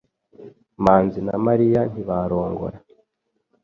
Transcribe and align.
manzi 0.83 1.19
na 1.27 1.35
Mariya 1.45 1.81
ntibarongora 1.91 2.77